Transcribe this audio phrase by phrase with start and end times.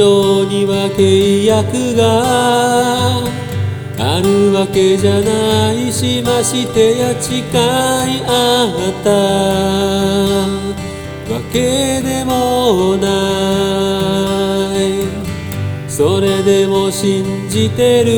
[0.00, 3.20] 上には契約が
[3.98, 7.42] あるわけじゃないしましてや誓い
[8.26, 9.10] あった。
[11.34, 13.06] わけでもな
[14.80, 15.04] い。
[15.86, 18.10] それでも信じてる。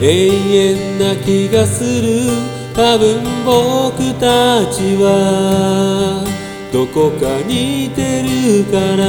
[0.00, 2.30] 永遠な気がする。
[2.74, 6.39] 多分僕たちは。
[6.72, 9.02] どこか似てるから。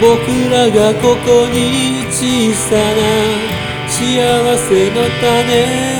[0.00, 0.08] 僕
[0.50, 2.80] らがここに小さな
[3.86, 3.98] 幸
[4.56, 5.28] せの種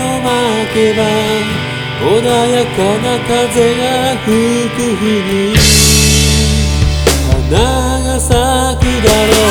[0.01, 0.31] をま
[0.73, 0.99] けば
[2.01, 3.83] 穏やかな風が
[4.25, 4.29] 吹
[4.75, 5.31] く日に
[7.51, 7.61] 花
[8.05, 8.33] が咲
[8.81, 9.50] くだろう。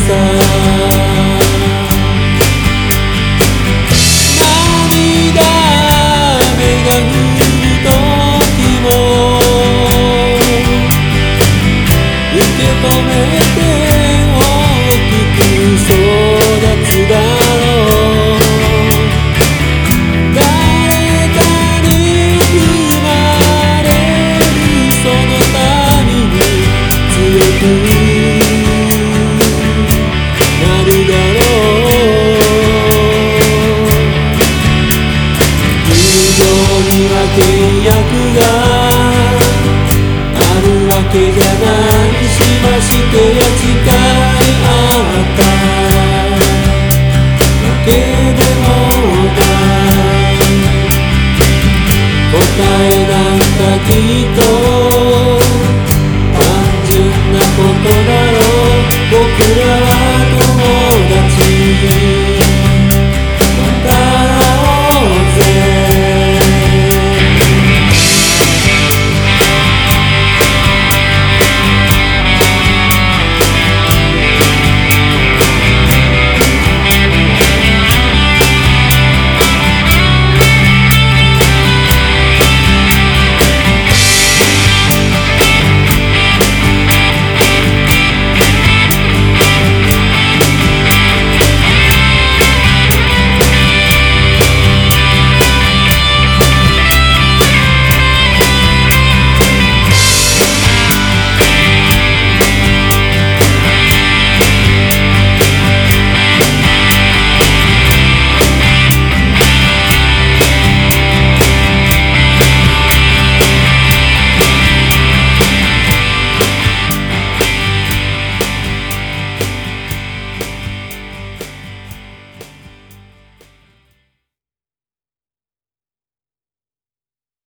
[13.40, 13.63] して